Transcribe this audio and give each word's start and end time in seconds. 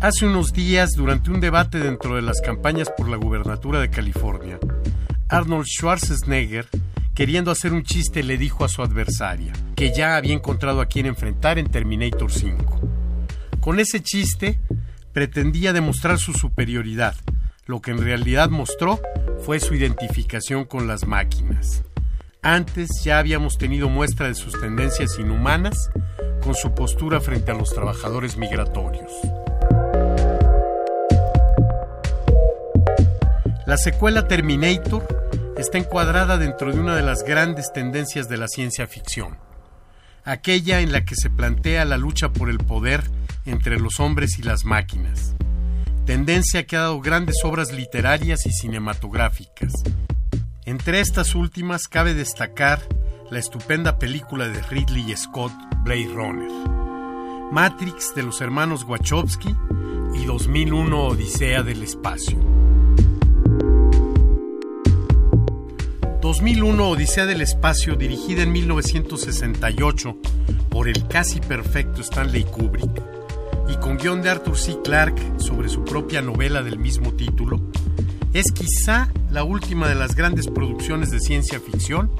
Hace 0.00 0.26
unos 0.26 0.52
días, 0.52 0.90
durante 0.96 1.30
un 1.30 1.40
debate 1.40 1.78
dentro 1.78 2.16
de 2.16 2.22
las 2.22 2.40
campañas 2.40 2.90
por 2.96 3.08
la 3.08 3.16
gubernatura 3.16 3.80
de 3.80 3.88
California, 3.88 4.58
Arnold 5.28 5.66
Schwarzenegger, 5.66 6.66
queriendo 7.14 7.50
hacer 7.50 7.72
un 7.72 7.84
chiste, 7.84 8.22
le 8.22 8.36
dijo 8.36 8.64
a 8.64 8.68
su 8.68 8.82
adversaria 8.82 9.52
que 9.76 9.94
ya 9.94 10.16
había 10.16 10.34
encontrado 10.34 10.80
a 10.80 10.86
quien 10.86 11.06
enfrentar 11.06 11.58
en 11.58 11.70
Terminator 11.70 12.32
5. 12.32 12.80
Con 13.60 13.78
ese 13.78 14.02
chiste, 14.02 14.58
pretendía 15.12 15.72
demostrar 15.72 16.18
su 16.18 16.32
superioridad. 16.32 17.14
Lo 17.66 17.80
que 17.80 17.92
en 17.92 17.98
realidad 17.98 18.50
mostró 18.50 19.00
fue 19.44 19.60
su 19.60 19.74
identificación 19.74 20.64
con 20.64 20.88
las 20.88 21.06
máquinas. 21.06 21.84
Antes 22.42 22.90
ya 23.04 23.20
habíamos 23.20 23.56
tenido 23.56 23.88
muestra 23.88 24.26
de 24.26 24.34
sus 24.34 24.60
tendencias 24.60 25.16
inhumanas 25.18 25.90
con 26.42 26.54
su 26.54 26.74
postura 26.74 27.20
frente 27.20 27.50
a 27.52 27.54
los 27.54 27.70
trabajadores 27.70 28.36
migratorios. 28.36 29.10
La 33.66 33.76
secuela 33.78 34.28
Terminator 34.28 35.06
está 35.56 35.78
encuadrada 35.78 36.36
dentro 36.36 36.72
de 36.72 36.80
una 36.80 36.96
de 36.96 37.02
las 37.02 37.22
grandes 37.22 37.72
tendencias 37.72 38.28
de 38.28 38.36
la 38.36 38.48
ciencia 38.48 38.86
ficción, 38.86 39.38
aquella 40.24 40.80
en 40.80 40.92
la 40.92 41.04
que 41.04 41.14
se 41.14 41.30
plantea 41.30 41.84
la 41.84 41.96
lucha 41.96 42.30
por 42.32 42.50
el 42.50 42.58
poder 42.58 43.02
entre 43.46 43.78
los 43.78 44.00
hombres 44.00 44.38
y 44.38 44.42
las 44.42 44.64
máquinas, 44.64 45.34
tendencia 46.04 46.66
que 46.66 46.76
ha 46.76 46.80
dado 46.80 47.00
grandes 47.00 47.36
obras 47.44 47.72
literarias 47.72 48.44
y 48.46 48.52
cinematográficas. 48.52 49.72
Entre 50.64 51.00
estas 51.00 51.34
últimas 51.34 51.88
cabe 51.88 52.14
destacar 52.14 52.80
la 53.30 53.38
estupenda 53.38 53.98
película 53.98 54.48
de 54.48 54.60
Ridley 54.62 55.16
Scott, 55.16 55.52
Blade 55.84 56.10
Runner, 56.14 56.48
Matrix 57.50 58.14
de 58.14 58.22
los 58.22 58.40
hermanos 58.40 58.84
Wachowski 58.84 59.52
y 60.14 60.24
2001 60.26 61.06
Odisea 61.08 61.64
del 61.64 61.82
Espacio. 61.82 62.38
2001 66.20 66.88
Odisea 66.88 67.26
del 67.26 67.40
Espacio, 67.40 67.96
dirigida 67.96 68.44
en 68.44 68.52
1968 68.52 70.16
por 70.70 70.86
el 70.86 71.08
casi 71.08 71.40
perfecto 71.40 72.00
Stanley 72.00 72.44
Kubrick 72.44 73.02
y 73.68 73.74
con 73.78 73.96
guion 73.96 74.22
de 74.22 74.30
Arthur 74.30 74.56
C. 74.56 74.78
Clarke 74.84 75.32
sobre 75.38 75.68
su 75.68 75.84
propia 75.84 76.22
novela 76.22 76.62
del 76.62 76.78
mismo 76.78 77.12
título, 77.14 77.60
es 78.32 78.52
quizá 78.52 79.12
la 79.32 79.42
última 79.42 79.88
de 79.88 79.96
las 79.96 80.14
grandes 80.14 80.46
producciones 80.46 81.10
de 81.10 81.18
ciencia 81.18 81.58
ficción 81.58 82.12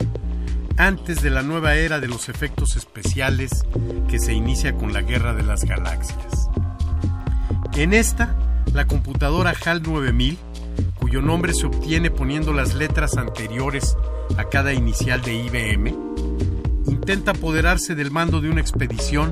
antes 0.77 1.23
de 1.23 1.31
la 1.31 1.43
nueva 1.43 1.75
era 1.75 2.01
de 2.01 2.09
los 2.09 2.29
efectos 2.29 2.77
especiales 2.77 3.65
que 4.09 4.19
se 4.19 4.33
inicia 4.33 4.75
con 4.75 4.93
la 4.93 5.03
Guerra 5.03 5.35
de 5.35 5.43
las 5.43 5.65
Galaxias. 5.65 6.49
En 7.75 7.93
esta, 7.95 8.37
la 8.73 8.87
computadora 8.87 9.55
HAL 9.65 9.83
9000 9.83 10.39
cuyo 11.03 11.21
nombre 11.21 11.53
se 11.53 11.67
obtiene 11.67 12.11
poniendo 12.11 12.53
las 12.53 12.75
letras 12.75 13.17
anteriores 13.17 13.97
a 14.39 14.45
cada 14.45 14.73
inicial 14.73 15.21
de 15.21 15.35
IBM, 15.35 15.95
intenta 16.87 17.33
apoderarse 17.33 17.95
del 17.95 18.11
mando 18.11 18.41
de 18.41 18.49
una 18.49 18.61
expedición, 18.61 19.31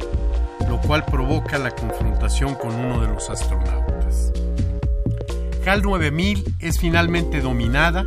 lo 0.68 0.80
cual 0.80 1.04
provoca 1.04 1.58
la 1.58 1.70
confrontación 1.70 2.54
con 2.54 2.74
uno 2.74 3.00
de 3.00 3.08
los 3.08 3.30
astronautas. 3.30 4.32
HAL 5.64 5.82
9000 5.82 6.56
es 6.58 6.80
finalmente 6.80 7.40
dominada 7.40 8.06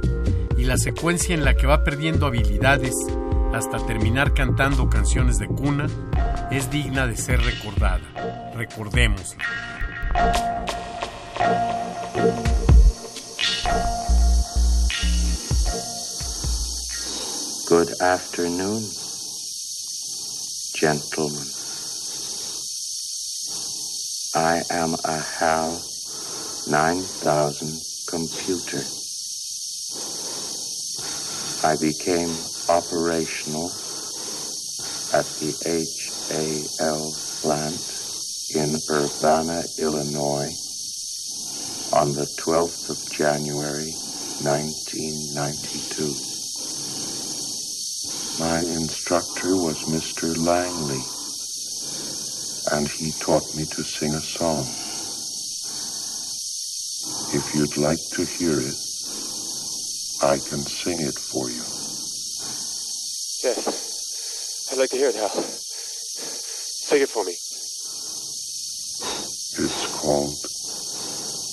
y 0.57 0.65
la 0.65 0.77
secuencia 0.77 1.33
en 1.33 1.45
la 1.45 1.55
que 1.55 1.65
va 1.65 1.83
perdiendo 1.83 2.25
habilidades 2.25 2.93
hasta 3.53 3.77
terminar 3.85 4.33
cantando 4.33 4.89
canciones 4.89 5.37
de 5.37 5.47
cuna 5.47 5.87
es 6.51 6.71
digna 6.71 7.05
de 7.05 7.15
ser 7.15 7.39
recordada. 7.41 8.01
Recordémosla. 8.55 9.43
Good 17.69 18.01
afternoon, 18.01 18.83
gentlemen. 20.75 21.47
I 24.35 24.61
am 24.71 24.95
a 25.05 25.19
HAL 25.39 25.79
9000 26.67 27.81
computer. 28.09 28.83
I 31.65 31.77
became 31.77 32.52
operational 32.69 33.71
at 35.11 35.25
the 35.39 35.53
HAL 36.79 37.15
plant 37.41 37.81
in 38.49 38.81
Urbana, 38.89 39.63
Illinois 39.77 40.57
on 41.91 42.13
the 42.13 42.25
12th 42.37 42.89
of 42.89 43.11
January, 43.11 43.91
1992. 44.41 46.15
My 48.39 48.59
instructor 48.61 49.55
was 49.55 49.77
Mr. 49.83 50.35
Langley, 50.35 51.03
and 52.71 52.87
he 52.89 53.11
taught 53.19 53.53
me 53.55 53.65
to 53.65 53.83
sing 53.83 54.15
a 54.15 54.21
song. 54.21 54.67
If 57.31 57.53
you'd 57.53 57.77
like 57.77 58.09
to 58.11 58.25
hear 58.25 58.59
it, 58.59 58.75
I 60.21 60.39
can 60.39 60.65
sing 60.65 60.99
it 61.01 61.19
for 61.19 61.49
you. 61.51 61.82
Yes. 63.43 64.69
I'd 64.71 64.77
like 64.77 64.89
to 64.91 64.95
hear 64.95 65.09
it, 65.09 65.15
Hal. 65.15 65.29
Sing 65.29 67.01
it 67.01 67.09
for 67.09 67.25
me. 67.25 67.33
It's 69.59 69.87
called 69.87 70.39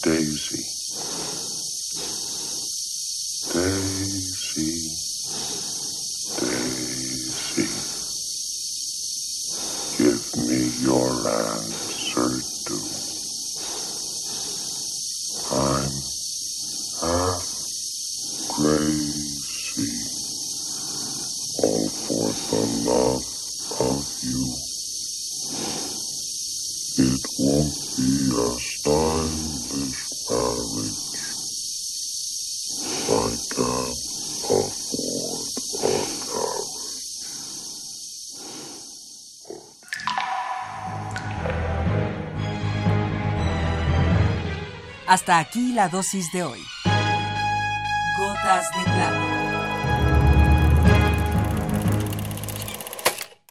Daisy. 0.05 0.71
Daisy. 3.53 5.09
All 21.62 21.88
for 21.88 22.32
the 22.50 22.62
love 22.88 23.25
of 23.81 24.00
you. 24.22 24.44
It 26.97 27.21
won't 27.38 27.76
be 27.97 28.10
a 28.32 28.48
stylish 28.59 30.03
marriage. 30.31 31.10
I 33.09 33.37
can't 33.53 33.93
afford 34.56 35.53
a 35.81 35.94
carriage. 36.25 36.81
Hasta 45.06 45.38
aquí 45.38 45.73
la 45.75 45.88
dosis 45.88 46.32
de 46.32 46.43
hoy. 46.43 46.62
Gotas 48.17 48.64
de 48.76 48.85
plata. 48.85 49.50